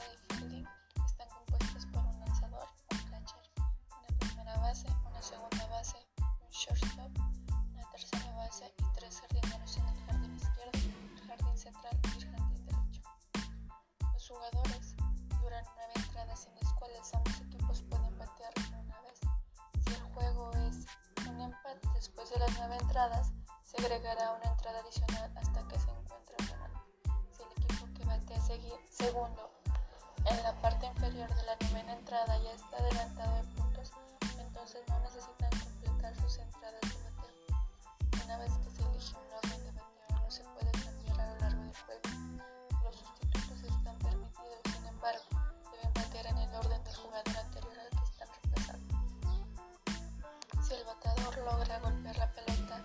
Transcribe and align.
forma 0.00 0.46
de 0.46 0.64
están 1.06 1.28
compuestas 1.28 1.86
por 1.86 2.04
un 2.04 2.20
lanzador, 2.20 2.68
un 2.90 3.10
catcher, 3.10 3.50
una 3.56 4.18
primera 4.18 4.56
base, 4.58 4.86
una 5.04 5.22
segunda 5.22 5.66
base, 5.66 5.98
un 6.18 6.50
shortstop, 6.50 7.10
una 7.74 7.90
tercera 7.90 8.34
base 8.36 8.72
y 8.78 8.84
tres 8.94 9.20
jardineros 9.20 9.76
en 9.76 9.88
el 9.88 10.04
jardín 10.06 10.36
izquierdo, 10.36 10.78
el 11.14 11.26
jardín 11.26 11.58
central 11.58 12.00
y 12.02 12.08
el 12.16 12.30
jardín 12.30 12.66
derecho. 12.66 13.02
Los 14.12 14.28
jugadores 14.28 14.94
duran 15.42 15.64
nueve 15.76 15.92
entradas 15.96 16.46
en 16.46 16.54
las 16.54 16.72
cuales 16.74 17.14
ambos 17.14 17.40
equipos 17.40 17.82
pueden 17.82 18.18
batear 18.18 18.52
una 18.82 19.00
vez. 19.02 19.20
Si 19.84 19.94
el 19.94 20.02
juego 20.14 20.50
es 20.52 20.86
un 21.28 21.40
empate 21.40 21.88
después 21.94 22.30
de 22.30 22.38
las 22.38 22.56
nueve 22.56 22.76
entradas, 22.80 23.32
se 23.62 23.76
agregará 23.76 24.32
una 24.32 24.50
entrada 24.50 24.80
adicional 24.80 25.32
hasta 25.36 25.68
que 25.68 25.78
se 25.78 25.90
encuentre 25.90 26.36
ganando. 26.38 26.86
Si 27.32 27.42
el 27.42 27.50
equipo 27.52 27.86
que 27.94 28.02
un 28.72 28.86
segundo 28.88 29.49
inferior 31.10 31.34
de 31.34 31.42
la 31.42 31.56
novena 31.68 31.92
entrada 31.92 32.38
ya 32.38 32.52
está 32.52 32.76
adelantado 32.76 33.36
en 33.38 33.46
puntos, 33.54 33.90
entonces 34.38 34.80
no 34.86 35.00
necesitan 35.00 35.50
completar 35.50 36.14
sus 36.14 36.38
entradas 36.38 36.80
de 36.82 37.10
bateo. 37.10 38.24
Una 38.24 38.38
vez 38.38 38.52
que 38.52 38.70
se 38.70 38.82
elige 38.88 39.16
un 39.16 39.32
orden 39.34 39.64
de 39.64 39.72
bateo, 39.72 40.22
no 40.22 40.30
se 40.30 40.44
puede 40.44 40.70
cambiar 40.70 41.20
a 41.20 41.34
lo 41.34 41.40
largo 41.40 41.62
del 41.62 41.74
juego. 41.74 42.00
Los 42.84 42.96
sustitutos 42.96 43.62
están 43.64 43.98
permitidos, 43.98 44.60
sin 44.72 44.86
embargo, 44.86 45.24
deben 45.72 45.94
batear 45.94 46.26
en 46.26 46.38
el 46.38 46.54
orden 46.54 46.84
del 46.84 46.94
jugador 46.94 47.36
anterior 47.38 47.78
al 47.80 47.90
que 47.90 48.04
están 48.04 48.28
reemplazando. 48.28 48.94
Si 50.62 50.74
el 50.74 50.84
bateador 50.84 51.38
logra 51.38 51.80
golpear 51.80 52.18
la 52.18 52.32
pelota, 52.32 52.84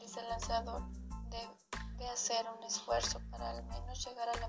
dice 0.00 0.20
el 0.20 0.28
lanzador, 0.28 0.82
debe 1.30 2.08
hacer 2.12 2.46
un 2.56 2.62
esfuerzo 2.62 3.20
para 3.32 3.50
al 3.50 3.64
menos 3.64 4.04
llegar 4.06 4.28
a 4.28 4.36
la 4.36 4.43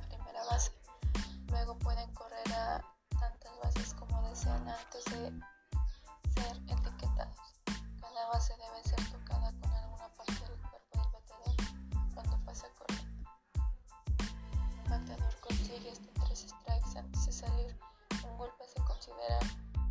consigue 15.75 15.91
hasta 15.91 16.25
tres 16.25 16.39
strikes 16.39 16.97
antes 16.97 17.25
de 17.25 17.31
salir. 17.31 17.79
Un 18.23 18.37
golpe 18.37 18.63
se 18.67 18.81
considera 18.83 19.39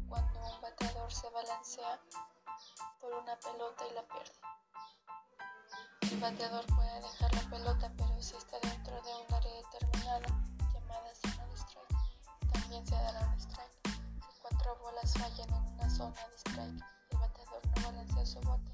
cuando 0.09 0.41
un 0.41 0.61
bateador 0.63 1.13
se 1.13 1.29
balancea 1.31 2.01
por 3.01 3.13
una 3.13 3.37
pelota 3.37 3.85
y 3.91 3.95
la 3.95 4.03
pierde. 4.03 4.33
El 6.11 6.21
bateador 6.21 6.65
puede 6.75 7.01
dejar 7.01 7.35
la 7.35 7.51
pelota, 7.51 7.93
pero 7.99 8.23
si 8.23 8.37
está 8.37 8.59
dentro 8.61 8.95
de 9.03 9.15
un 9.15 9.35
área 9.35 9.53
determinada, 9.55 10.21
también 12.53 12.87
se 12.87 12.95
dará 12.95 13.27
un 13.27 13.41
strike. 13.41 13.81
Si 13.85 14.41
cuatro 14.41 14.77
bolas 14.81 15.13
fallan 15.13 15.53
en 15.53 15.75
una 15.75 15.91
zona 15.91 16.29
de 16.29 16.37
strike, 16.39 16.85
el 17.11 17.19
bateador 17.19 17.61
no 17.77 17.83
balancea 17.83 18.27
su 18.27 18.41
bote. 18.41 18.74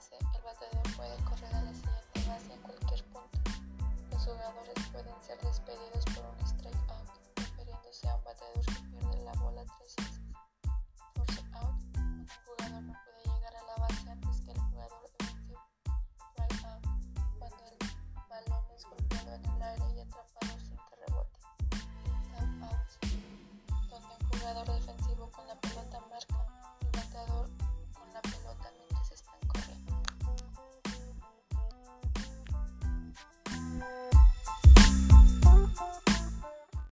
Base, 0.00 0.16
el 0.34 0.42
bateador 0.42 0.96
puede 0.96 1.16
correr 1.24 1.54
a 1.54 1.62
la 1.62 1.74
siguiente 1.74 2.28
base 2.28 2.52
en 2.54 2.60
cualquier 2.62 3.04
punto. 3.04 3.38
Los 4.10 4.24
jugadores 4.24 4.88
pueden 4.92 5.22
ser 5.22 5.38
despedidos 5.40 6.04
por 6.14 6.24
un 6.24 6.46
strike 6.46 6.90
out, 6.90 7.08
refiriéndose 7.36 8.08
a 8.08 8.16
un 8.16 8.24
bateador 8.24 8.64
que 8.64 8.80
pierde 8.88 9.24
la 9.24 9.32
bola 9.34 9.64
tres 9.78 9.96
veces. 9.96 10.20
Force 11.14 11.42
out, 11.52 11.76
un 11.96 12.26
jugador 12.46 12.82
no 12.82 12.94
puede 13.04 13.22
llegar 13.24 13.56
a 13.56 13.62
la 13.62 13.76
base 13.86 14.10
antes 14.10 14.40
que 14.40 14.52
el 14.52 14.60
jugador 14.60 15.10
golpeado 18.88 19.34
en 19.34 19.44
el 19.44 19.62
aire 19.62 19.84
y 19.96 20.00
atrapado 20.00 20.39